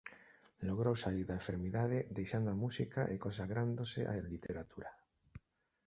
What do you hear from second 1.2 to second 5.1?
da enfermidade deixando a música e consagrándose á literatura.